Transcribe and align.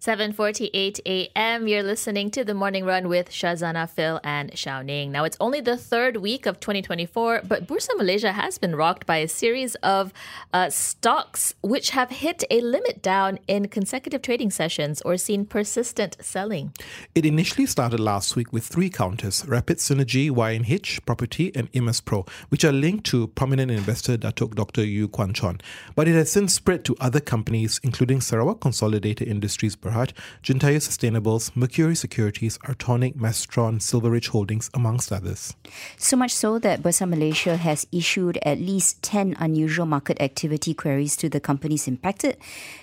7:48 0.00 0.98
a.m. 1.04 1.68
You're 1.68 1.82
listening 1.82 2.30
to 2.30 2.42
the 2.42 2.54
Morning 2.54 2.86
Run 2.86 3.06
with 3.06 3.28
Shazana, 3.28 3.86
Phil, 3.86 4.18
and 4.24 4.56
Shou 4.58 4.82
Ning. 4.82 5.12
Now 5.12 5.24
it's 5.24 5.36
only 5.38 5.60
the 5.60 5.76
third 5.76 6.16
week 6.16 6.46
of 6.46 6.58
2024, 6.58 7.42
but 7.46 7.66
Bursa 7.66 7.94
Malaysia 7.98 8.32
has 8.32 8.56
been 8.56 8.74
rocked 8.74 9.04
by 9.04 9.18
a 9.18 9.28
series 9.28 9.74
of 9.82 10.14
uh, 10.54 10.70
stocks 10.70 11.54
which 11.60 11.90
have 11.90 12.08
hit 12.08 12.42
a 12.50 12.62
limit 12.62 13.02
down 13.02 13.40
in 13.46 13.68
consecutive 13.68 14.22
trading 14.22 14.50
sessions 14.50 15.02
or 15.02 15.18
seen 15.18 15.44
persistent 15.44 16.16
selling. 16.22 16.72
It 17.14 17.26
initially 17.26 17.66
started 17.66 18.00
last 18.00 18.36
week 18.36 18.54
with 18.54 18.64
three 18.64 18.88
counters: 18.88 19.44
Rapid 19.46 19.76
Synergy, 19.80 20.30
YNH 20.30 21.04
Property, 21.04 21.52
and 21.54 21.70
Imaspro, 21.72 22.26
which 22.48 22.64
are 22.64 22.72
linked 22.72 23.04
to 23.10 23.26
prominent 23.26 23.70
investor 23.70 24.16
Datuk 24.16 24.54
Dr. 24.54 24.82
Yu 24.82 25.08
Kuan 25.08 25.34
Chon. 25.34 25.60
But 25.94 26.08
it 26.08 26.14
has 26.14 26.32
since 26.32 26.54
spread 26.54 26.86
to 26.86 26.96
other 27.00 27.20
companies, 27.20 27.78
including 27.82 28.22
Sarawak 28.22 28.60
Consolidated 28.60 29.28
Industries. 29.28 29.76
Berhad, 29.90 30.12
Jentayu 30.42 30.78
Sustainables, 30.78 31.54
Mercury 31.56 31.94
Securities, 31.94 32.58
Artroniq, 32.58 33.16
Mestron, 33.16 33.80
Silveridge 33.82 34.28
Holdings, 34.28 34.70
amongst 34.74 35.12
others. 35.12 35.54
So 35.96 36.16
much 36.16 36.32
so 36.32 36.58
that 36.58 36.82
Bursa 36.82 37.08
Malaysia 37.08 37.56
has 37.56 37.86
issued 37.92 38.38
at 38.42 38.58
least 38.58 39.02
10 39.02 39.36
unusual 39.38 39.86
market 39.86 40.20
activity 40.20 40.74
queries 40.74 41.16
to 41.16 41.28
the 41.28 41.40
companies 41.40 41.88
impacted. 41.88 42.36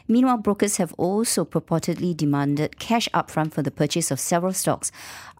Meanwhile, 0.07 0.37
brokers 0.37 0.77
have 0.77 0.93
also 0.97 1.45
purportedly 1.45 2.15
demanded 2.15 2.79
cash 2.79 3.07
upfront 3.13 3.53
for 3.53 3.61
the 3.61 3.71
purchase 3.71 4.11
of 4.11 4.19
several 4.19 4.53
stocks 4.53 4.91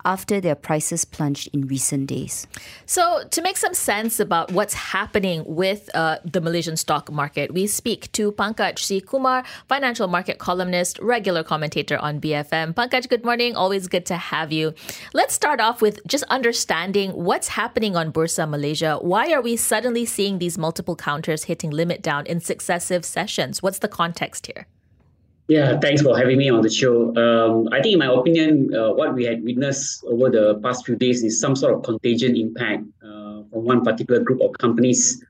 after 0.06 0.40
their 0.40 0.56
prices 0.56 1.04
plunged 1.06 1.50
in 1.54 1.68
recent 1.68 2.08
days. 2.08 2.48
So, 2.86 3.24
to 3.30 3.42
make 3.42 3.58
some 3.58 3.74
sense 3.74 4.20
about 4.20 4.52
what's 4.52 4.74
happening 4.74 5.44
with 5.46 5.90
uh, 5.94 6.20
the 6.24 6.40
Malaysian 6.40 6.78
stock 6.78 7.12
market, 7.12 7.54
we 7.54 7.68
speak 7.68 8.12
to 8.14 8.32
Pankaj 8.32 8.80
C. 8.80 9.02
Kumar, 9.02 9.44
financial 9.68 10.08
market 10.08 10.38
columnist, 10.40 10.98
regular 11.00 11.44
commentator 11.58 11.98
on 11.98 12.22
BFM. 12.22 12.76
Pankaj, 12.76 13.10
good 13.10 13.26
morning. 13.26 13.56
Always 13.56 13.88
good 13.88 14.06
to 14.06 14.16
have 14.16 14.52
you. 14.52 14.76
Let's 15.16 15.34
start 15.34 15.60
off 15.60 15.82
with 15.82 16.06
just 16.06 16.24
understanding 16.30 17.10
what's 17.14 17.48
happening 17.48 17.96
on 17.96 18.14
Bursa 18.14 18.48
Malaysia. 18.48 19.00
Why 19.02 19.34
are 19.34 19.42
we 19.42 19.56
suddenly 19.56 20.06
seeing 20.06 20.38
these 20.38 20.56
multiple 20.56 20.96
counters 20.96 21.46
hitting 21.46 21.72
limit 21.72 22.04
down 22.04 22.28
in 22.28 22.42
successive 22.42 23.04
sessions? 23.04 23.64
What's 23.64 23.80
the 23.80 23.88
context 23.88 24.46
here? 24.46 24.68
Yeah, 25.48 25.80
thanks 25.80 26.04
for 26.04 26.16
having 26.16 26.38
me 26.38 26.48
on 26.52 26.62
the 26.62 26.70
show. 26.70 26.96
Um, 27.18 27.70
I 27.74 27.82
think, 27.82 27.94
in 27.94 28.00
my 28.06 28.12
opinion, 28.14 28.70
uh, 28.76 28.94
what 28.94 29.16
we 29.16 29.24
had 29.26 29.42
witnessed 29.44 30.04
over 30.06 30.30
the 30.30 30.60
past 30.62 30.86
few 30.86 30.96
days 30.96 31.24
is 31.24 31.42
some 31.42 31.56
sort 31.56 31.74
of 31.74 31.82
contagion 31.82 32.38
impact 32.38 32.84
uh, 33.02 33.42
from 33.50 33.66
one 33.66 33.82
particular 33.82 34.22
group 34.22 34.42
of 34.42 34.52
companies 34.60 35.26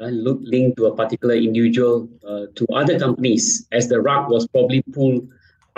uh, 0.00 0.12
linked 0.52 0.76
to 0.76 0.86
a 0.86 0.94
particular 0.94 1.36
individual 1.36 2.08
uh, 2.28 2.44
to 2.56 2.66
other 2.74 2.98
companies, 2.98 3.66
as 3.72 3.88
the 3.88 4.00
rug 4.00 4.28
was 4.28 4.46
probably 4.48 4.82
pulled 4.92 5.24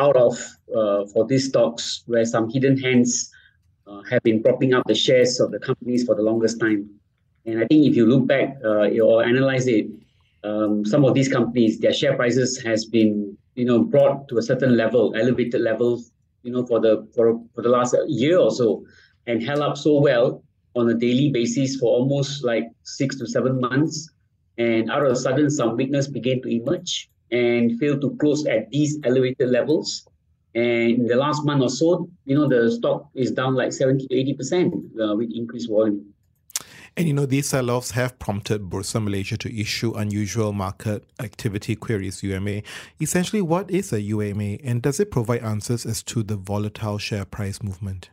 out 0.04 0.16
of 0.16 0.34
uh, 0.78 1.06
for 1.12 1.22
these 1.26 1.48
stocks, 1.48 2.02
where 2.06 2.24
some 2.24 2.50
hidden 2.50 2.76
hands 2.76 3.30
uh, 3.86 4.02
have 4.10 4.22
been 4.22 4.42
propping 4.42 4.74
up 4.74 4.84
the 4.86 4.94
shares 4.94 5.40
of 5.40 5.50
the 5.54 5.58
companies 5.58 6.04
for 6.04 6.14
the 6.14 6.22
longest 6.30 6.60
time. 6.60 6.88
And 7.46 7.58
I 7.62 7.66
think 7.66 7.86
if 7.86 7.94
you 7.96 8.06
look 8.06 8.26
back 8.26 8.48
or 8.64 9.24
analyze 9.24 9.66
it, 9.66 9.86
um, 10.44 10.84
some 10.84 11.04
of 11.04 11.14
these 11.14 11.28
companies, 11.28 11.78
their 11.78 11.92
share 11.92 12.16
prices 12.16 12.60
has 12.62 12.84
been 12.84 13.36
you 13.54 13.64
know 13.64 13.78
brought 13.94 14.28
to 14.28 14.38
a 14.38 14.42
certain 14.42 14.76
level, 14.76 15.14
elevated 15.16 15.60
level, 15.60 16.02
you 16.42 16.52
know, 16.52 16.66
for 16.66 16.80
the 16.80 17.06
for 17.14 17.40
for 17.54 17.62
the 17.62 17.68
last 17.68 17.94
year 18.06 18.38
or 18.38 18.50
so, 18.50 18.84
and 19.26 19.42
held 19.42 19.60
up 19.60 19.76
so 19.76 20.00
well 20.00 20.42
on 20.74 20.88
a 20.88 20.94
daily 20.94 21.30
basis 21.30 21.76
for 21.76 21.88
almost 21.98 22.44
like 22.44 22.64
six 22.82 23.18
to 23.18 23.26
seven 23.26 23.60
months, 23.60 24.10
and 24.58 24.90
out 24.90 25.04
of 25.04 25.12
a 25.12 25.16
sudden 25.16 25.50
some 25.50 25.76
weakness 25.76 26.08
began 26.08 26.40
to 26.42 26.48
emerge 26.48 27.10
and 27.32 27.78
failed 27.80 28.00
to 28.02 28.16
close 28.20 28.46
at 28.46 28.70
these 28.70 28.98
elevated 29.04 29.48
levels. 29.48 30.06
And 30.54 30.92
in 31.00 31.06
the 31.06 31.16
last 31.16 31.44
month 31.44 31.62
or 31.62 31.70
so, 31.70 32.08
you 32.26 32.36
know, 32.36 32.46
the 32.46 32.70
stock 32.70 33.08
is 33.14 33.32
down 33.32 33.54
like 33.54 33.72
70 33.72 34.06
to 34.06 34.14
80 34.14 34.34
percent 34.34 34.74
uh, 35.02 35.16
with 35.16 35.32
increased 35.34 35.70
volume. 35.70 36.12
And 36.94 37.08
you 37.08 37.14
know, 37.14 37.24
these 37.24 37.48
sell 37.48 37.70
offs 37.70 37.92
have 37.92 38.18
prompted 38.18 38.68
Bursa 38.68 39.02
Malaysia 39.02 39.38
to 39.38 39.60
issue 39.60 39.94
unusual 39.94 40.52
market 40.52 41.04
activity 41.20 41.74
queries, 41.74 42.22
UMA. 42.22 42.60
Essentially, 43.00 43.40
what 43.40 43.70
is 43.70 43.94
a 43.94 44.00
UMA 44.02 44.58
and 44.62 44.82
does 44.82 45.00
it 45.00 45.10
provide 45.10 45.42
answers 45.42 45.86
as 45.86 46.02
to 46.04 46.22
the 46.22 46.36
volatile 46.36 46.98
share 46.98 47.24
price 47.24 47.62
movement? 47.62 48.10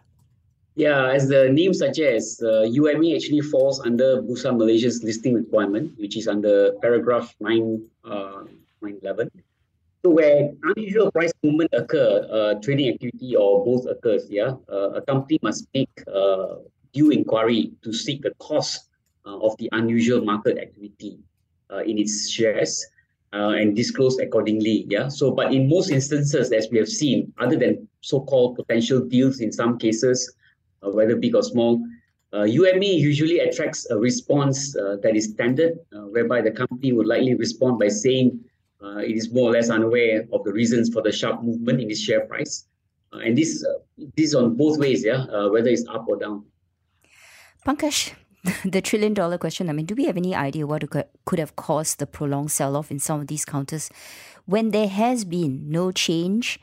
Yeah, 0.75 1.11
as 1.11 1.27
the 1.27 1.49
name 1.49 1.73
suggests, 1.73 2.41
uh, 2.41 2.61
UMA 2.61 3.13
actually 3.13 3.41
falls 3.41 3.81
under 3.81 4.21
Bursa 4.21 4.55
Malaysia's 4.55 5.03
listing 5.03 5.33
requirement, 5.33 5.91
which 5.97 6.15
is 6.15 6.29
under 6.29 6.71
paragraph 6.81 7.35
9, 7.41 7.83
uh, 8.05 8.43
911. 8.81 9.29
So 10.03 10.11
where 10.11 10.51
unusual 10.63 11.11
price 11.11 11.33
movement 11.43 11.71
occur, 11.73 12.25
uh, 12.31 12.59
trading 12.61 12.93
activity 12.93 13.35
or 13.35 13.65
both 13.65 13.85
occurs, 13.85 14.27
yeah, 14.29 14.53
uh, 14.71 14.91
a 14.91 15.01
company 15.01 15.39
must 15.41 15.67
make 15.73 15.91
uh, 16.07 16.55
due 16.93 17.11
inquiry 17.11 17.73
to 17.83 17.91
seek 17.91 18.21
the 18.21 18.31
cause 18.39 18.89
uh, 19.25 19.37
of 19.39 19.57
the 19.57 19.69
unusual 19.73 20.23
market 20.23 20.57
activity 20.57 21.19
uh, 21.71 21.79
in 21.79 21.97
its 21.97 22.29
shares 22.29 22.85
uh, 23.33 23.49
and 23.49 23.75
disclose 23.75 24.17
accordingly. 24.19 24.85
Yeah. 24.87 25.09
So, 25.09 25.31
but 25.31 25.53
in 25.53 25.69
most 25.69 25.91
instances, 25.91 26.51
as 26.51 26.67
we 26.71 26.77
have 26.77 26.87
seen, 26.87 27.33
other 27.37 27.57
than 27.57 27.87
so-called 28.01 28.55
potential 28.55 29.01
deals 29.01 29.41
in 29.41 29.51
some 29.51 29.77
cases, 29.77 30.33
uh, 30.81 30.91
whether 30.91 31.15
big 31.15 31.35
or 31.35 31.43
small, 31.43 31.85
uh, 32.33 32.43
UMA 32.43 32.85
usually 32.85 33.39
attracts 33.39 33.89
a 33.89 33.97
response 33.97 34.75
uh, 34.75 34.97
that 35.03 35.15
is 35.15 35.25
standard, 35.25 35.79
whereby 35.91 36.41
the 36.41 36.51
company 36.51 36.93
would 36.93 37.07
likely 37.07 37.35
respond 37.35 37.79
by 37.79 37.87
saying 37.87 38.39
Uh, 38.81 38.97
it 38.97 39.15
is 39.15 39.31
more 39.31 39.49
or 39.49 39.53
less 39.53 39.69
unaware 39.69 40.25
of 40.31 40.43
the 40.43 40.53
reasons 40.53 40.91
for 40.91 41.01
the 41.01 41.11
sharp 41.11 41.43
movement 41.43 41.81
in 41.81 41.91
its 41.91 41.99
share 41.99 42.25
price. 42.25 42.65
Uh, 43.13 43.19
and 43.19 43.37
this, 43.37 43.65
uh, 43.65 43.79
this 44.15 44.27
is 44.27 44.35
on 44.35 44.55
both 44.55 44.77
ways, 44.77 45.03
yeah, 45.03 45.25
whether 45.47 45.67
it's 45.67 45.85
up 45.87 46.05
or 46.07 46.17
down. 46.17 46.45
Pankaj, 47.65 48.13
the 48.65 48.81
trillion 48.81 49.13
dollar 49.13 49.37
question. 49.37 49.69
I 49.69 49.73
mean, 49.73 49.85
do 49.85 49.95
we 49.95 50.05
have 50.05 50.17
any 50.17 50.33
idea 50.33 50.65
what 50.65 50.83
could 51.25 51.39
have 51.39 51.55
caused 51.55 51.99
the 51.99 52.07
prolonged 52.07 52.51
sell 52.51 52.75
off 52.75 52.91
in 52.91 52.99
some 52.99 53.19
of 53.21 53.27
these 53.27 53.43
counters 53.43 53.89
when 54.45 54.71
there 54.71 54.87
has 54.87 55.25
been 55.25 55.69
no 55.69 55.91
change? 55.91 56.59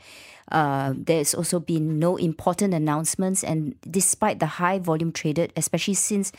Uh, 0.50 0.94
there's 0.96 1.34
also 1.34 1.58
been 1.58 1.98
no 1.98 2.16
important 2.16 2.72
announcements, 2.72 3.42
and 3.42 3.74
despite 3.90 4.38
the 4.38 4.46
high 4.46 4.78
volume 4.78 5.10
traded, 5.10 5.52
especially 5.56 5.94
since 5.94 6.30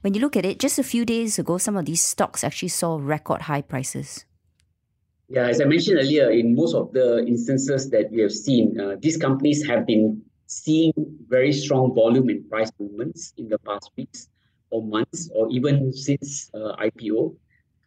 when 0.00 0.14
you 0.14 0.20
look 0.20 0.36
at 0.36 0.44
it, 0.44 0.58
just 0.58 0.78
a 0.78 0.82
few 0.82 1.04
days 1.04 1.38
ago, 1.38 1.58
some 1.58 1.76
of 1.76 1.84
these 1.84 2.02
stocks 2.02 2.42
actually 2.42 2.68
saw 2.68 2.98
record 3.00 3.42
high 3.42 3.60
prices. 3.60 4.24
Yeah, 5.32 5.46
as 5.46 5.62
I 5.62 5.64
mentioned 5.64 5.96
earlier, 5.98 6.30
in 6.30 6.54
most 6.54 6.74
of 6.74 6.92
the 6.92 7.24
instances 7.26 7.88
that 7.88 8.10
we 8.10 8.20
have 8.20 8.32
seen, 8.32 8.78
uh, 8.78 8.96
these 9.00 9.16
companies 9.16 9.66
have 9.66 9.86
been 9.86 10.20
seeing 10.46 10.92
very 11.26 11.54
strong 11.54 11.94
volume 11.94 12.28
in 12.28 12.44
price 12.50 12.70
movements 12.78 13.32
in 13.38 13.48
the 13.48 13.58
past 13.60 13.90
weeks 13.96 14.28
or 14.68 14.82
months 14.82 15.30
or 15.34 15.48
even 15.50 15.90
since 15.90 16.50
uh, 16.52 16.76
IPO. 16.76 17.34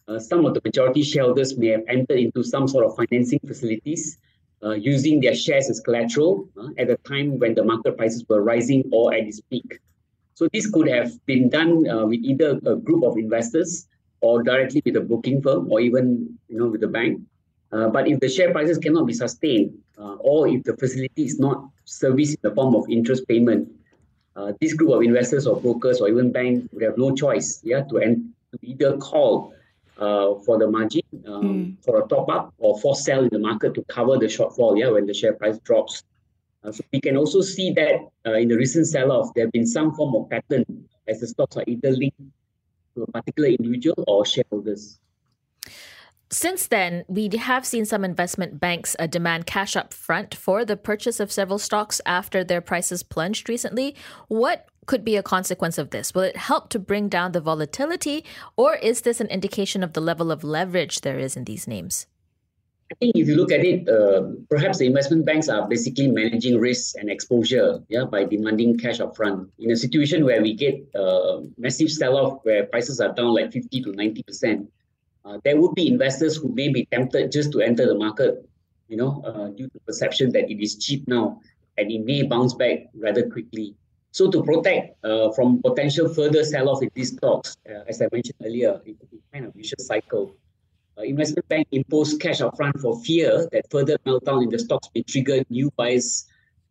Uh, 0.08 0.18
some 0.18 0.44
of 0.44 0.56
the 0.56 0.62
majority 0.66 1.04
shareholders 1.04 1.56
may 1.56 1.68
have 1.68 1.84
entered 1.88 2.18
into 2.18 2.42
some 2.42 2.68
sort 2.68 2.84
of 2.84 2.96
financing 2.96 3.40
facilities 3.46 4.18
uh, 4.64 4.72
using 4.72 5.20
their 5.20 5.36
shares 5.36 5.70
as 5.70 5.80
collateral 5.82 6.50
uh, 6.60 6.70
at 6.80 6.90
a 6.90 6.98
time 7.08 7.38
when 7.38 7.54
the 7.54 7.64
market 7.64 7.96
prices 7.96 8.26
were 8.28 8.42
rising 8.42 8.84
or 8.92 9.14
at 9.14 9.22
its 9.28 9.40
peak. 9.52 9.80
So 10.34 10.50
this 10.52 10.68
could 10.72 10.88
have 10.88 11.12
been 11.28 11.50
done 11.50 11.88
uh, 11.88 12.08
with 12.08 12.22
either 12.24 12.60
a 12.66 12.76
group 12.76 13.04
of 13.04 13.18
investors 13.18 13.88
or 14.22 14.42
directly 14.42 14.82
with 14.84 14.96
a 14.96 15.02
broking 15.02 15.44
firm 15.44 15.72
or 15.72 15.80
even 15.80 16.40
you 16.48 16.58
know 16.58 16.70
with 16.70 16.82
the 16.82 16.88
bank. 16.88 17.22
Uh, 17.72 17.90
but 17.90 18.08
if 18.08 18.20
the 18.20 18.30
share 18.30 18.52
prices 18.52 18.78
cannot 18.78 19.06
be 19.06 19.14
sustained, 19.14 19.78
uh, 19.98 20.16
or 20.20 20.48
if 20.48 20.64
the 20.64 20.76
facility 20.78 21.26
is 21.26 21.40
not 21.40 21.68
serviced 21.86 22.36
in 22.36 22.50
the 22.50 22.56
form 22.56 22.76
of 22.76 22.86
interest 22.90 23.28
payment, 23.28 23.70
uh, 24.36 24.52
this 24.62 24.74
group 24.74 24.92
of 24.92 25.02
investors 25.02 25.48
or 25.48 25.60
brokers 25.60 26.02
or 26.02 26.10
even 26.10 26.32
banks 26.32 26.68
would 26.72 26.84
have 26.84 26.98
no 26.98 27.14
choice, 27.16 27.62
yeah, 27.64 27.82
to, 27.84 27.98
en- 28.00 28.34
to 28.52 28.60
either 28.62 28.98
call 28.98 29.54
uh, 29.98 30.36
for 30.46 30.58
the 30.58 30.70
margin 30.70 31.02
um, 31.26 31.44
mm. 31.44 31.84
for 31.84 32.04
a 32.04 32.08
top 32.08 32.30
up 32.30 32.54
or 32.58 32.78
for 32.80 32.96
sell 32.96 33.24
in 33.24 33.30
the 33.30 33.40
market 33.40 33.74
to 33.74 33.84
cover 33.84 34.18
the 34.18 34.26
shortfall, 34.26 34.78
yeah, 34.78 34.90
when 34.90 35.06
the 35.06 35.14
share 35.14 35.34
price 35.34 35.58
drops. 35.60 36.04
Uh, 36.64 36.72
so 36.72 36.84
we 36.92 37.00
can 37.00 37.16
also 37.16 37.42
see 37.42 37.72
that 37.72 37.96
uh, 38.26 38.34
in 38.34 38.48
the 38.48 38.58
recent 38.58 38.88
sell-off, 38.88 39.34
there 39.34 39.46
have 39.46 39.52
been 39.52 39.68
some 39.68 39.94
form 39.94 40.16
of 40.16 40.30
pattern 40.30 40.66
as 41.08 41.20
the 41.20 41.28
stocks 41.28 41.56
are 41.56 41.64
either 41.68 41.92
linked 41.92 42.20
to 42.96 43.04
a 43.04 43.12
particular 43.12 43.50
individual 43.50 44.04
or 44.08 44.26
shareholders. 44.26 45.00
Since 46.36 46.68
then, 46.68 47.06
we 47.08 47.30
have 47.30 47.66
seen 47.66 47.86
some 47.86 48.04
investment 48.04 48.60
banks 48.60 48.94
uh, 49.00 49.08
demand 49.08 49.46
cash 49.46 49.78
up 49.78 49.94
front 49.94 50.36
for 50.36 50.66
the 50.66 50.76
purchase 50.76 51.22
of 51.22 51.32
several 51.32 51.58
stocks 51.58 52.02
after 52.06 52.44
their 52.44 52.60
prices 52.60 53.04
plunged 53.04 53.48
recently. 53.48 53.96
What 54.28 54.68
could 54.86 55.06
be 55.06 55.16
a 55.16 55.24
consequence 55.24 55.78
of 55.78 55.92
this? 55.92 56.14
Will 56.14 56.24
it 56.24 56.36
help 56.36 56.68
to 56.72 56.78
bring 56.78 57.08
down 57.08 57.32
the 57.32 57.40
volatility, 57.40 58.26
or 58.58 58.76
is 58.76 59.00
this 59.00 59.22
an 59.22 59.28
indication 59.28 59.82
of 59.82 59.94
the 59.94 60.02
level 60.02 60.30
of 60.30 60.44
leverage 60.44 61.00
there 61.02 61.18
is 61.18 61.38
in 61.38 61.46
these 61.46 61.70
names? 61.70 62.06
I 62.92 62.96
think 62.96 63.16
if 63.16 63.30
you 63.30 63.38
look 63.38 63.54
at 63.54 63.64
it, 63.64 63.88
uh, 63.88 64.24
perhaps 64.50 64.80
the 64.80 64.88
investment 64.88 65.26
banks 65.26 65.48
are 65.48 65.66
basically 65.70 66.12
managing 66.12 66.60
risk 66.60 66.98
and 66.98 67.10
exposure, 67.10 67.80
yeah, 67.88 68.04
by 68.04 68.26
demanding 68.26 68.78
cash 68.78 69.00
upfront. 69.00 69.48
In 69.60 69.72
a 69.72 69.78
situation 69.78 70.26
where 70.26 70.42
we 70.42 70.54
get 70.54 70.86
uh, 70.96 71.40
massive 71.58 71.90
sell-off, 71.90 72.44
where 72.44 72.66
prices 72.66 73.00
are 73.00 73.14
down 73.14 73.34
like 73.34 73.54
50 73.54 73.84
to 73.84 73.94
90 73.94 74.24
percent, 74.24 74.70
uh, 75.26 75.40
there 75.44 75.60
would 75.60 75.74
be 75.74 75.88
investors 75.88 76.36
who 76.38 76.50
may 76.54 76.70
be 76.70 76.86
tempted 76.92 77.32
just 77.32 77.52
to 77.52 77.62
enter 77.62 77.86
the 77.86 77.96
market, 77.96 78.48
you 78.88 78.98
know, 78.98 79.24
uh, 79.26 79.48
due 79.50 79.68
to 79.70 79.80
perception 79.80 80.32
that 80.32 80.50
it 80.50 80.62
is 80.62 80.78
cheap 80.78 81.08
now 81.08 81.42
and 81.78 81.92
it 81.92 82.06
may 82.06 82.22
bounce 82.22 82.54
back 82.54 82.88
rather 82.94 83.28
quickly. 83.30 83.76
So 84.12 84.32
to 84.32 84.44
protect 84.44 85.04
uh, 85.04 85.32
from 85.34 85.62
potential 85.62 86.08
further 86.08 86.44
sell-off 86.46 86.82
in 86.82 86.90
these 86.94 87.12
stocks, 87.18 87.58
uh, 87.70 87.84
as 87.88 88.02
I 88.02 88.08
mentioned 88.12 88.38
earlier, 88.46 88.80
it 88.86 88.98
could 89.00 89.12
be 89.12 89.20
kind 89.34 89.46
of 89.46 89.54
vicious 89.54 89.88
cycle. 89.88 90.36
Uh, 90.98 91.02
investment 91.02 91.46
bank 91.50 91.68
imposed 91.72 92.22
cash 92.22 92.40
upfront 92.40 92.80
for 92.80 92.98
fear 93.02 93.50
that 93.52 93.70
further 93.70 93.98
meltdown 94.06 94.44
in 94.44 94.50
the 94.50 94.60
stocks 94.60 94.88
may 94.96 95.04
trigger 95.04 95.44
new 95.50 95.70
buyers, 95.76 96.28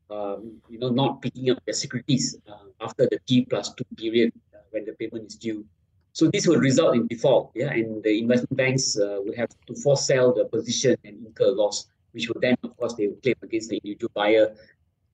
um, 0.08 0.56
you 0.70 0.78
know, 0.78 0.88
not 0.88 1.20
picking 1.20 1.50
up 1.50 1.62
their 1.66 1.74
securities 1.74 2.36
uh, 2.48 2.64
after 2.80 3.06
the 3.10 3.18
T 3.26 3.44
plus 3.44 3.74
two 3.74 3.84
period 3.96 4.32
when 4.70 4.86
the 4.86 4.92
payment 4.92 5.26
is 5.26 5.36
due. 5.36 5.66
So 6.14 6.30
this 6.30 6.46
will 6.46 6.58
result 6.58 6.94
in 6.94 7.08
default, 7.08 7.50
yeah, 7.56 7.72
and 7.72 8.00
the 8.04 8.20
investment 8.20 8.56
banks 8.56 8.96
uh, 8.96 9.18
will 9.24 9.34
have 9.36 9.50
to 9.66 9.74
force 9.74 10.06
sell 10.06 10.32
the 10.32 10.44
position 10.44 10.96
and 11.04 11.26
incur 11.26 11.50
loss, 11.50 11.86
which 12.12 12.28
will 12.28 12.40
then, 12.40 12.54
of 12.62 12.76
course, 12.76 12.94
they 12.94 13.08
will 13.08 13.18
claim 13.20 13.34
against 13.42 13.68
the 13.68 13.78
individual 13.78 14.12
buyer 14.14 14.54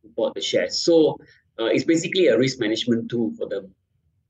who 0.03 0.09
bought 0.11 0.35
the 0.35 0.43
shares. 0.43 0.79
So 0.79 1.17
uh, 1.59 1.73
it's 1.73 1.85
basically 1.85 2.27
a 2.27 2.37
risk 2.37 2.61
management 2.61 3.11
tool 3.11 3.33
for 3.39 3.49
them. 3.49 3.75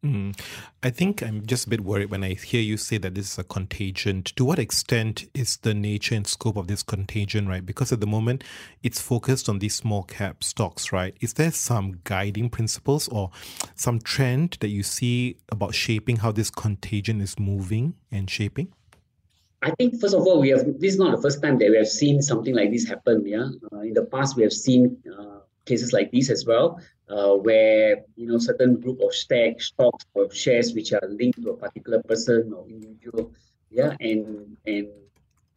Mm. 0.05 0.38
I 0.82 0.88
think 0.88 1.23
I'm 1.23 1.44
just 1.44 1.67
a 1.67 1.70
bit 1.70 1.82
worried 1.82 2.11
when 2.11 2.25
I 2.25 2.32
hear 2.32 2.62
you 2.62 2.79
say 2.79 2.97
that 2.99 3.14
this 3.14 3.32
is 3.32 3.38
a 3.38 3.44
contagion. 3.44 4.23
To 4.23 4.47
what 4.47 4.58
extent 4.58 5.29
is 5.35 5.58
the 5.58 5.75
nature 5.75 6.14
and 6.14 6.26
scope 6.26 6.56
of 6.56 6.69
this 6.69 6.82
contagion, 6.82 7.47
right? 7.47 7.64
Because 7.64 7.93
at 7.93 8.00
the 8.00 8.06
moment 8.06 8.43
it's 8.82 9.00
focused 9.00 9.50
on 9.50 9.58
these 9.58 9.75
small 9.75 10.05
cap 10.05 10.43
stocks, 10.43 10.91
right? 10.91 11.14
Is 11.20 11.35
there 11.35 11.50
some 11.50 12.00
guiding 12.05 12.49
principles 12.49 13.08
or 13.08 13.31
some 13.75 13.99
trend 13.99 14.56
that 14.61 14.69
you 14.69 14.82
see 14.82 15.37
about 15.50 15.75
shaping 15.75 16.17
how 16.17 16.32
this 16.32 16.50
contagion 16.50 17.20
is 17.20 17.38
moving 17.38 17.93
and 18.11 18.31
shaping? 18.31 18.73
I 19.62 19.73
think 19.73 20.00
first 20.00 20.14
of 20.14 20.23
all, 20.23 20.41
we 20.41 20.49
have 20.49 20.64
this 20.64 20.94
is 20.94 20.99
not 20.99 21.14
the 21.14 21.20
first 21.20 21.43
time 21.43 21.58
that 21.58 21.69
we 21.69 21.76
have 21.76 21.88
seen 21.88 22.23
something 22.23 22.55
like 22.55 22.70
this 22.70 22.88
happen. 22.88 23.26
Yeah, 23.26 23.50
uh, 23.70 23.81
in 23.81 23.93
the 23.93 24.06
past 24.06 24.35
we 24.35 24.44
have 24.44 24.55
seen 24.55 24.97
uh, 25.06 25.41
cases 25.67 25.93
like 25.93 26.11
this 26.11 26.31
as 26.31 26.47
well 26.47 26.81
uh, 27.11 27.35
where 27.35 28.05
you 28.17 28.27
know 28.27 28.39
certain 28.39 28.81
group 28.81 29.01
of 29.01 29.12
stack 29.12 29.61
stocks 29.61 30.05
or 30.15 30.33
shares 30.33 30.75
which 30.75 30.93
are 30.93 31.07
linked 31.09 31.43
to 31.43 31.51
a 31.51 31.57
particular 31.57 32.03
person 32.03 32.53
or 32.55 32.67
individual 32.69 33.33
yeah 33.71 33.95
and 34.01 34.57
and 34.67 34.89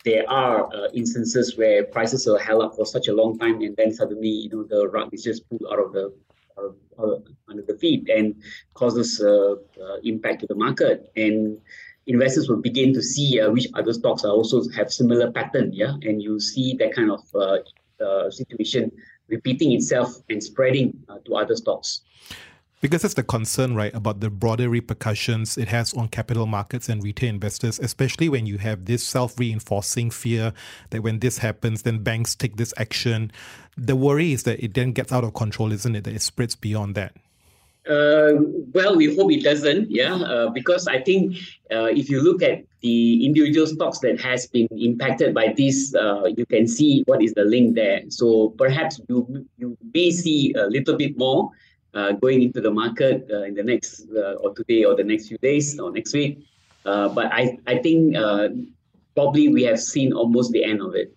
there 0.03 0.29
are 0.29 0.67
uh, 0.73 0.89
instances 0.93 1.57
where 1.57 1.85
prices 1.85 2.27
are 2.27 2.37
held 2.37 2.61
up 2.61 2.75
for 2.75 2.85
such 2.85 3.07
a 3.07 3.13
long 3.13 3.39
time 3.39 3.61
and 3.61 3.75
then 3.77 3.93
suddenly 3.93 4.29
you 4.29 4.49
know 4.49 4.63
the 4.63 4.87
rug 4.89 5.09
is 5.13 5.23
just 5.23 5.47
pulled 5.49 5.65
out 5.71 5.79
of 5.79 5.93
the 5.93 6.13
uh, 6.99 7.15
under 7.49 7.63
the 7.63 7.77
feet 7.77 8.07
and 8.09 8.35
causes 8.75 9.19
uh, 9.19 9.55
uh, 9.81 9.97
impact 10.03 10.41
to 10.41 10.47
the 10.47 10.53
market. 10.53 11.11
And 11.15 11.57
investors 12.05 12.47
will 12.47 12.61
begin 12.61 12.93
to 12.93 13.01
see 13.01 13.39
uh, 13.39 13.49
which 13.49 13.67
other 13.73 13.93
stocks 13.93 14.23
are 14.23 14.31
also 14.31 14.61
have 14.75 14.91
similar 14.91 15.31
pattern 15.31 15.71
yeah 15.73 15.93
and 16.03 16.21
you 16.21 16.39
see 16.39 16.75
that 16.75 16.93
kind 16.93 17.09
of 17.09 17.21
situation 18.31 18.91
repeating 19.33 19.71
itself 19.73 20.17
and 20.29 20.43
spreading 20.43 20.93
uh, 21.09 21.17
to 21.25 21.35
other 21.35 21.55
stocks. 21.55 22.01
Because 22.83 23.01
that's 23.01 23.13
the 23.13 23.23
concern, 23.23 23.75
right, 23.75 23.95
about 23.95 24.19
the 24.19 24.29
broader 24.29 24.67
repercussions 24.67 25.57
it 25.57 25.69
has 25.69 25.93
on 25.93 26.09
capital 26.09 26.45
markets 26.45 26.89
and 26.89 27.01
retail 27.01 27.29
investors, 27.29 27.79
especially 27.79 28.27
when 28.27 28.45
you 28.45 28.57
have 28.57 28.83
this 28.83 29.01
self 29.01 29.39
reinforcing 29.39 30.11
fear 30.11 30.51
that 30.89 31.01
when 31.01 31.19
this 31.19 31.37
happens, 31.37 31.83
then 31.83 32.03
banks 32.03 32.35
take 32.35 32.57
this 32.57 32.73
action. 32.75 33.31
The 33.77 33.95
worry 33.95 34.33
is 34.33 34.43
that 34.43 34.61
it 34.61 34.73
then 34.73 34.91
gets 34.91 35.13
out 35.13 35.23
of 35.23 35.33
control, 35.33 35.71
isn't 35.71 35.95
it? 35.95 36.03
That 36.03 36.13
it 36.13 36.21
spreads 36.21 36.55
beyond 36.57 36.95
that. 36.95 37.15
Uh, 37.87 38.39
well, 38.73 38.95
we 38.95 39.13
hope 39.13 39.29
it 39.31 39.43
doesn't, 39.43 39.91
yeah, 39.91 40.15
uh, 40.15 40.49
because 40.49 40.87
I 40.87 41.01
think 41.01 41.35
uh, 41.69 41.91
if 41.91 42.09
you 42.09 42.21
look 42.21 42.41
at 42.41 42.63
the 42.79 43.25
individual 43.25 43.67
stocks 43.67 43.99
that 43.99 44.21
has 44.21 44.47
been 44.47 44.67
impacted 44.71 45.33
by 45.33 45.53
this, 45.57 45.93
uh, 45.93 46.23
you 46.37 46.45
can 46.45 46.65
see 46.65 47.03
what 47.07 47.21
is 47.21 47.33
the 47.33 47.43
link 47.43 47.75
there. 47.75 48.01
So 48.07 48.49
perhaps 48.57 49.01
you 49.09 49.45
you 49.57 49.77
may 49.93 50.11
see 50.11 50.53
a 50.53 50.67
little 50.67 50.95
bit 50.95 51.17
more 51.17 51.51
uh, 51.93 52.13
going 52.13 52.41
into 52.41 52.61
the 52.61 52.71
market 52.71 53.27
uh, 53.29 53.43
in 53.43 53.53
the 53.53 53.63
next 53.63 54.07
or 54.39 54.53
today 54.55 54.85
or 54.85 54.95
the 54.95 55.03
next 55.03 55.27
few 55.27 55.37
days 55.39 55.77
or 55.77 55.91
next 55.91 56.13
week. 56.13 56.39
but 56.83 57.27
I 57.33 57.57
I 57.67 57.79
think 57.79 58.15
probably 59.15 59.49
we 59.49 59.63
have 59.63 59.79
seen 59.79 60.13
almost 60.13 60.51
the 60.53 60.63
end 60.63 60.81
of 60.81 60.95
it. 60.95 61.11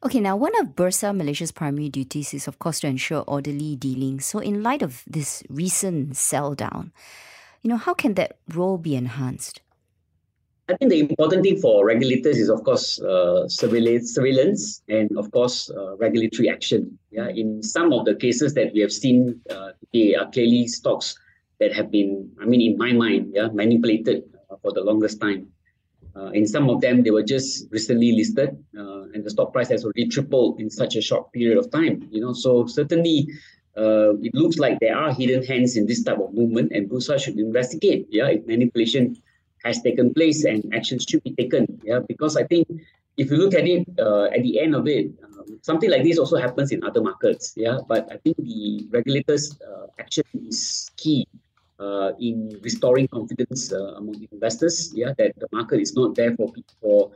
Okay, 0.00 0.20
now 0.20 0.36
one 0.36 0.52
of 0.60 0.76
Bursa 0.76 1.14
Malaysia's 1.14 1.50
primary 1.50 1.88
duties 1.88 2.32
is, 2.32 2.46
of 2.46 2.60
course, 2.60 2.78
to 2.80 2.86
ensure 2.86 3.24
orderly 3.26 3.74
dealing. 3.74 4.20
So, 4.20 4.38
in 4.38 4.62
light 4.62 4.80
of 4.80 5.02
this 5.08 5.42
recent 5.48 6.16
sell 6.16 6.54
down, 6.54 6.92
you 7.62 7.70
know, 7.70 7.76
how 7.76 7.94
can 7.94 8.14
that 8.14 8.38
role 8.54 8.78
be 8.78 8.94
enhanced? 8.94 9.60
I 10.68 10.76
think 10.76 10.90
the 10.90 11.00
important 11.00 11.42
thing 11.42 11.58
for 11.58 11.84
regulators 11.84 12.38
is, 12.38 12.48
of 12.48 12.62
course, 12.62 13.00
uh, 13.00 13.48
surveillance, 13.48 14.14
surveillance, 14.14 14.82
and 14.88 15.10
of 15.18 15.32
course, 15.32 15.68
uh, 15.70 15.96
regulatory 15.96 16.48
action. 16.48 16.96
Yeah, 17.10 17.28
in 17.28 17.60
some 17.62 17.92
of 17.92 18.04
the 18.04 18.14
cases 18.14 18.54
that 18.54 18.72
we 18.72 18.80
have 18.80 18.92
seen, 18.92 19.40
uh, 19.50 19.70
they 19.92 20.14
are 20.14 20.30
clearly 20.30 20.68
stocks 20.68 21.18
that 21.58 21.74
have 21.74 21.90
been, 21.90 22.30
I 22.40 22.44
mean, 22.44 22.60
in 22.60 22.78
my 22.78 22.92
mind, 22.92 23.32
yeah, 23.34 23.48
manipulated 23.52 24.22
uh, 24.48 24.56
for 24.62 24.72
the 24.72 24.80
longest 24.80 25.20
time. 25.20 25.48
Uh, 26.18 26.30
in 26.30 26.46
some 26.46 26.68
of 26.68 26.80
them, 26.80 27.02
they 27.02 27.10
were 27.10 27.22
just 27.22 27.70
recently 27.70 28.12
listed, 28.12 28.50
uh, 28.76 29.02
and 29.14 29.22
the 29.24 29.30
stock 29.30 29.52
price 29.52 29.68
has 29.68 29.84
already 29.84 30.08
tripled 30.08 30.58
in 30.60 30.68
such 30.68 30.96
a 30.96 31.00
short 31.00 31.32
period 31.32 31.56
of 31.56 31.70
time. 31.70 32.08
You 32.10 32.20
know, 32.20 32.32
so 32.32 32.66
certainly, 32.66 33.28
uh, 33.76 34.16
it 34.18 34.34
looks 34.34 34.58
like 34.58 34.80
there 34.80 34.96
are 34.96 35.12
hidden 35.12 35.44
hands 35.44 35.76
in 35.76 35.86
this 35.86 36.02
type 36.02 36.18
of 36.18 36.34
movement, 36.34 36.72
and 36.72 36.90
Bursa 36.90 37.20
should 37.22 37.38
investigate. 37.38 38.08
Yeah, 38.10 38.28
if 38.28 38.46
manipulation 38.46 39.16
has 39.64 39.80
taken 39.82 40.12
place 40.12 40.44
and 40.44 40.64
actions 40.74 41.06
should 41.08 41.22
be 41.22 41.34
taken. 41.34 41.80
Yeah, 41.84 42.00
because 42.08 42.36
I 42.36 42.44
think 42.44 42.66
if 43.16 43.30
you 43.30 43.36
look 43.36 43.54
at 43.54 43.66
it 43.66 43.86
uh, 43.98 44.24
at 44.24 44.42
the 44.42 44.58
end 44.60 44.74
of 44.74 44.88
it, 44.88 45.12
um, 45.22 45.58
something 45.62 45.90
like 45.90 46.02
this 46.02 46.18
also 46.18 46.36
happens 46.36 46.72
in 46.72 46.82
other 46.82 47.02
markets. 47.02 47.54
Yeah, 47.56 47.78
but 47.86 48.10
I 48.10 48.16
think 48.16 48.36
the 48.38 48.88
regulators' 48.90 49.54
uh, 49.62 49.86
action 49.98 50.24
is 50.34 50.90
key 50.96 51.28
uh, 51.78 52.12
in 52.18 52.58
restoring 52.62 53.08
confidence 53.08 53.72
uh, 53.72 53.94
among 53.96 54.26
investors. 54.32 54.90
Yeah, 54.94 55.12
that 55.18 55.38
the 55.38 55.48
market 55.52 55.80
is 55.80 55.94
not 55.94 56.14
there 56.14 56.34
for 56.36 56.52
for 56.80 57.12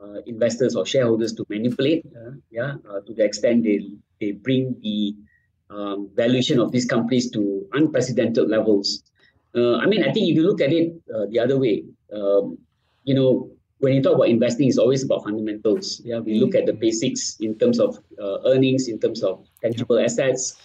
uh, 0.00 0.20
investors 0.26 0.76
or 0.76 0.86
shareholders 0.86 1.32
to 1.34 1.44
manipulate. 1.48 2.06
Uh, 2.14 2.32
yeah, 2.50 2.74
uh, 2.88 3.00
to 3.00 3.14
the 3.14 3.24
extent 3.24 3.64
they 3.64 3.80
they 4.20 4.32
bring 4.32 4.76
the 4.82 5.16
um, 5.70 6.10
valuation 6.14 6.60
of 6.60 6.70
these 6.70 6.86
companies 6.86 7.30
to 7.30 7.66
unprecedented 7.72 8.48
levels. 8.48 9.02
Uh, 9.54 9.76
I 9.76 9.86
mean, 9.86 10.02
I 10.02 10.12
think 10.12 10.28
if 10.30 10.36
you 10.36 10.46
look 10.46 10.60
at 10.60 10.72
it 10.72 10.94
the 11.30 11.38
other 11.38 11.58
way, 11.58 11.84
um, 12.12 12.58
you 13.04 13.14
know, 13.14 13.50
when 13.78 13.94
you 13.94 14.02
talk 14.02 14.14
about 14.14 14.28
investing, 14.28 14.68
it's 14.68 14.78
always 14.78 15.04
about 15.04 15.24
fundamentals. 15.24 16.00
Yeah, 16.04 16.18
we 16.18 16.34
look 16.34 16.54
at 16.54 16.66
the 16.66 16.72
basics 16.72 17.36
in 17.40 17.56
terms 17.58 17.78
of 17.78 17.98
earnings, 18.44 18.88
in 18.88 18.98
terms 18.98 19.22
of 19.22 19.46
tangible 19.62 19.98
assets 19.98 20.56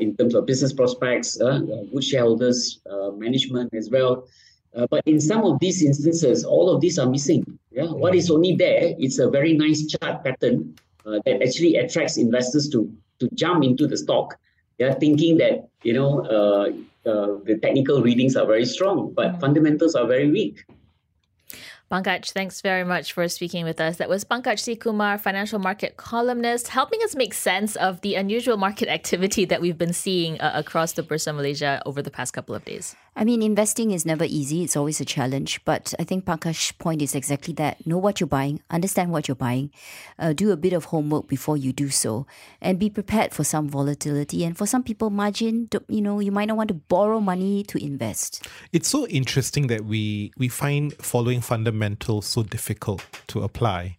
in 0.00 0.16
terms 0.16 0.34
of 0.34 0.46
business 0.46 0.72
prospects, 0.72 1.40
uh, 1.40 1.46
uh 1.46 1.58
good 1.92 2.04
shareholders, 2.04 2.80
uh, 2.90 3.10
management 3.10 3.72
as 3.74 3.90
well. 3.90 4.26
Uh, 4.74 4.86
but 4.90 5.02
in 5.06 5.20
some 5.20 5.42
of 5.44 5.58
these 5.60 5.82
instances, 5.82 6.44
all 6.44 6.68
of 6.68 6.80
these 6.80 6.98
are 6.98 7.08
missing. 7.08 7.44
Yeah, 7.70 7.86
what 7.86 8.14
is 8.14 8.30
only 8.30 8.54
there? 8.56 8.94
It's 8.98 9.18
a 9.18 9.30
very 9.30 9.54
nice 9.54 9.86
chart 9.86 10.24
pattern 10.24 10.74
that 11.04 11.40
actually 11.42 11.76
attracts 11.76 12.16
investors 12.16 12.68
to 12.70 12.90
to 13.20 13.28
jump 13.34 13.64
into 13.64 13.86
the 13.86 13.96
stock. 13.96 14.36
Yeah, 14.78 14.92
thinking 14.94 15.38
that 15.38 15.68
you 15.82 15.94
know 15.94 16.22
the 17.04 17.58
technical 17.62 18.02
readings 18.02 18.36
are 18.36 18.46
very 18.46 18.66
strong, 18.66 19.12
but 19.14 19.40
fundamentals 19.40 19.94
are 19.94 20.06
very 20.06 20.30
weak. 20.30 20.64
Pankaj, 21.88 22.32
thanks 22.32 22.62
very 22.62 22.82
much 22.82 23.12
for 23.12 23.28
speaking 23.28 23.64
with 23.64 23.80
us. 23.80 23.98
That 23.98 24.08
was 24.08 24.24
Pankaj 24.24 24.58
C. 24.58 24.74
Kumar, 24.74 25.18
financial 25.18 25.60
market 25.60 25.96
columnist, 25.96 26.66
helping 26.66 27.00
us 27.04 27.14
make 27.14 27.32
sense 27.32 27.76
of 27.76 28.00
the 28.00 28.16
unusual 28.16 28.56
market 28.56 28.88
activity 28.88 29.44
that 29.44 29.60
we've 29.60 29.78
been 29.78 29.92
seeing 29.92 30.40
uh, 30.40 30.50
across 30.52 30.94
the 30.94 31.04
Bursa 31.04 31.32
Malaysia 31.32 31.80
over 31.86 32.02
the 32.02 32.10
past 32.10 32.32
couple 32.32 32.56
of 32.56 32.64
days. 32.64 32.96
I 33.14 33.24
mean, 33.24 33.40
investing 33.40 33.92
is 33.92 34.04
never 34.04 34.24
easy. 34.24 34.64
It's 34.64 34.76
always 34.76 35.00
a 35.00 35.04
challenge. 35.04 35.64
But 35.64 35.94
I 35.98 36.02
think 36.02 36.24
Pankaj's 36.24 36.72
point 36.72 37.02
is 37.02 37.14
exactly 37.14 37.54
that. 37.54 37.86
Know 37.86 37.98
what 37.98 38.18
you're 38.18 38.26
buying, 38.26 38.60
understand 38.68 39.12
what 39.12 39.28
you're 39.28 39.36
buying, 39.36 39.70
uh, 40.18 40.32
do 40.32 40.50
a 40.50 40.56
bit 40.56 40.72
of 40.72 40.86
homework 40.86 41.28
before 41.28 41.56
you 41.56 41.72
do 41.72 41.88
so, 41.88 42.26
and 42.60 42.80
be 42.80 42.90
prepared 42.90 43.32
for 43.32 43.44
some 43.44 43.68
volatility. 43.68 44.44
And 44.44 44.58
for 44.58 44.66
some 44.66 44.82
people, 44.82 45.10
margin, 45.10 45.68
you 45.88 46.02
know, 46.02 46.18
you 46.18 46.32
might 46.32 46.46
not 46.46 46.56
want 46.56 46.68
to 46.68 46.74
borrow 46.74 47.20
money 47.20 47.62
to 47.62 47.82
invest. 47.82 48.46
It's 48.72 48.88
so 48.88 49.06
interesting 49.06 49.68
that 49.68 49.84
we, 49.84 50.32
we 50.36 50.48
find 50.48 50.92
following 50.94 51.40
fundamentals 51.76 52.26
so 52.26 52.42
difficult 52.42 53.04
to 53.26 53.42
apply 53.42 53.96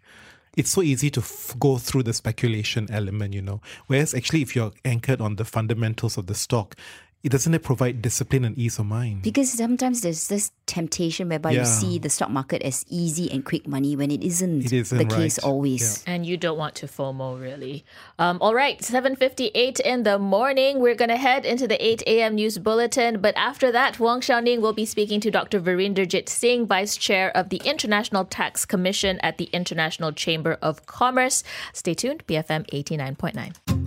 it's 0.55 0.71
so 0.71 0.81
easy 0.81 1.11
to 1.11 1.19
f- 1.19 1.55
go 1.59 1.77
through 1.77 2.01
the 2.01 2.13
speculation 2.13 2.87
element, 2.89 3.31
you 3.31 3.43
know. 3.43 3.61
Whereas 3.85 4.15
actually, 4.15 4.41
if 4.41 4.55
you're 4.55 4.71
anchored 4.83 5.21
on 5.21 5.35
the 5.35 5.45
fundamentals 5.45 6.17
of 6.17 6.25
the 6.25 6.33
stock, 6.33 6.75
it 7.23 7.29
doesn't 7.29 7.53
it 7.53 7.63
provide 7.63 8.01
discipline 8.01 8.45
and 8.45 8.57
ease 8.57 8.79
of 8.79 8.85
mind? 8.85 9.21
Because 9.23 9.51
sometimes 9.51 10.01
there's 10.01 10.27
this 10.27 10.51
temptation 10.65 11.29
whereby 11.29 11.51
Yeah. 11.51 11.59
you 11.61 11.65
see 11.65 11.97
the 11.99 12.09
stock 12.09 12.29
market 12.29 12.61
as 12.61 12.85
easy 12.89 13.31
and 13.31 13.43
quick 13.43 13.67
money 13.67 13.95
when 13.95 14.11
it 14.11 14.23
isn't, 14.23 14.65
It 14.65 14.73
isn't, 14.73 14.97
the 14.97 15.05
case 15.05 15.37
right. 15.39 15.49
always. 15.49 16.03
And 16.05 16.25
you 16.25 16.37
don't 16.37 16.57
want 16.57 16.75
to 16.75 16.87
FOMO, 16.87 17.39
really. 17.41 17.83
Um, 18.19 18.37
all 18.41 18.53
right, 18.53 18.79
7.58 18.81 19.79
in 19.79 20.03
the 20.03 20.19
morning. 20.19 20.79
We're 20.79 20.95
going 20.95 21.09
to 21.09 21.17
head 21.17 21.45
into 21.45 21.67
the 21.67 21.83
8 21.85 22.03
a.m. 22.07 22.35
news 22.35 22.57
bulletin. 22.59 23.19
But 23.19 23.35
after 23.35 23.71
that, 23.71 23.99
Wong 23.99 24.21
Shou 24.21 24.39
Ning 24.41 24.61
will 24.61 24.73
be 24.73 24.85
speaking 24.85 25.19
to 25.21 25.31
Dr. 25.31 25.59
Veerinderjeet 25.59 26.29
Singh, 26.29 26.67
Vice 26.67 26.95
Chair 26.97 27.35
of 27.35 27.49
the 27.49 27.61
International 27.65 28.25
Tax 28.25 28.65
Commission 28.65 29.19
at 29.21 29.37
the 29.37 29.45
International 29.53 30.11
Chamber 30.11 30.57
of 30.61 30.85
Commerce. 30.85 31.43
Stay 31.73 31.93
tuned, 31.93 32.25
BFM 32.27 32.65
89.9. 32.71 33.86